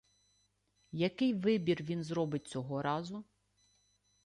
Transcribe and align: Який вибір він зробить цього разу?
Який 0.91 1.33
вибір 1.33 1.83
він 1.83 2.03
зробить 2.03 2.47
цього 2.47 2.81
разу? 2.81 3.25